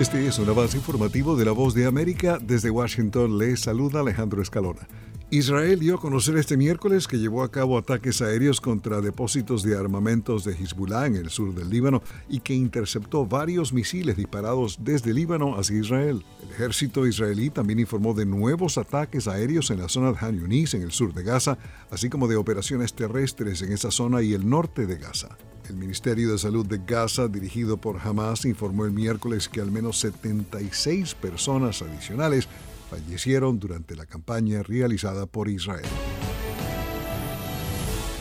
[0.00, 2.38] Este es un avance informativo de la Voz de América.
[2.40, 4.86] Desde Washington le saluda Alejandro Escalona.
[5.30, 9.76] Israel dio a conocer este miércoles que llevó a cabo ataques aéreos contra depósitos de
[9.76, 15.12] armamentos de Hezbollah en el sur del Líbano y que interceptó varios misiles disparados desde
[15.12, 16.24] Líbano hacia Israel.
[16.42, 20.72] El ejército israelí también informó de nuevos ataques aéreos en la zona de Han Yunis,
[20.72, 21.58] en el sur de Gaza,
[21.90, 25.36] así como de operaciones terrestres en esa zona y el norte de Gaza.
[25.68, 29.98] El Ministerio de Salud de Gaza, dirigido por Hamas, informó el miércoles que al menos
[29.98, 32.48] 76 personas adicionales
[32.88, 35.86] fallecieron durante la campaña realizada por Israel.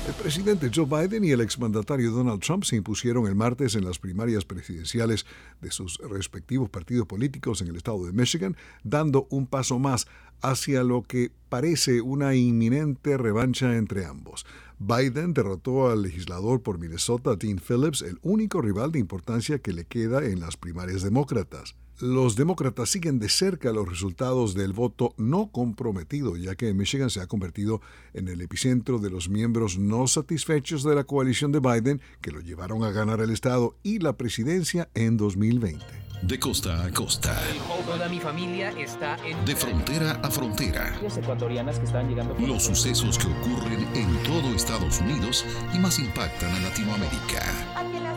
[0.08, 4.00] El presidente Joe Biden y el exmandatario Donald Trump se impusieron el martes en las
[4.00, 5.26] primarias presidenciales
[5.60, 10.08] de sus respectivos partidos políticos en el estado de Michigan, dando un paso más
[10.42, 14.46] hacia lo que parece una inminente revancha entre ambos.
[14.80, 19.84] Biden derrotó al legislador por Minnesota, Dean Phillips, el único rival de importancia que le
[19.84, 21.76] queda en las primarias demócratas.
[22.00, 27.22] Los demócratas siguen de cerca los resultados del voto no comprometido, ya que Michigan se
[27.22, 27.82] ha convertido
[28.14, 32.42] en el epicentro de los miembros no satisfechos de la coalición de Biden que lo
[32.42, 35.84] llevaron a ganar el Estado y la presidencia en 2020.
[36.22, 37.40] De costa a costa.
[37.86, 39.44] Toda mi familia está en...
[39.46, 41.00] De frontera a frontera.
[41.02, 42.36] ecuatorianas que están llegando...
[42.40, 48.17] Los sucesos que ocurren en todo Estados Unidos y más impactan a Latinoamérica.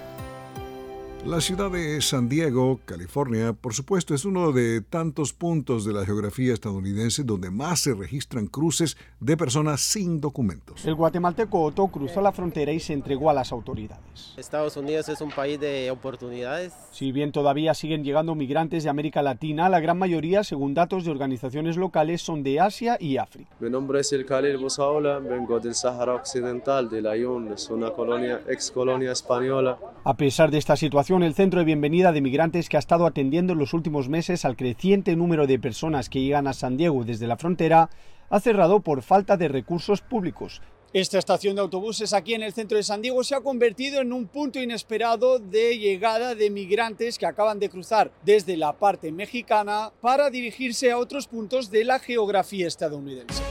[1.25, 6.03] La ciudad de San Diego, California, por supuesto, es uno de tantos puntos de la
[6.03, 10.83] geografía estadounidense donde más se registran cruces de personas sin documentos.
[10.83, 14.33] El guatemalteco Otto cruzó la frontera y se entregó a las autoridades.
[14.35, 16.73] Estados Unidos es un país de oportunidades.
[16.91, 21.11] Si bien todavía siguen llegando migrantes de América Latina, la gran mayoría, según datos de
[21.11, 23.51] organizaciones locales, son de Asia y África.
[23.59, 28.41] Mi nombre es El Khalil Bosaola, vengo del Sahara Occidental, de Layún, es una colonia,
[28.47, 29.77] ex colonia española.
[30.03, 33.51] A pesar de esta situación, el centro de bienvenida de migrantes que ha estado atendiendo
[33.51, 37.27] en los últimos meses al creciente número de personas que llegan a San Diego desde
[37.27, 37.89] la frontera
[38.29, 40.61] ha cerrado por falta de recursos públicos.
[40.93, 44.13] Esta estación de autobuses aquí en el centro de San Diego se ha convertido en
[44.13, 49.91] un punto inesperado de llegada de migrantes que acaban de cruzar desde la parte mexicana
[49.99, 53.43] para dirigirse a otros puntos de la geografía estadounidense.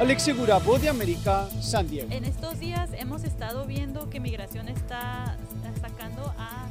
[0.00, 2.08] Alex Segura, Voz de América, San Diego.
[2.12, 5.36] En estos días hemos estado viendo que migración está
[5.80, 6.68] sacando a